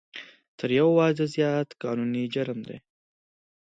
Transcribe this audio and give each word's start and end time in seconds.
تر 0.59 0.69
یو 0.79 0.87
واده 0.97 1.25
زیات 1.33 1.69
قانوني 1.81 2.23
جرم 2.33 2.59
دی 2.67 2.77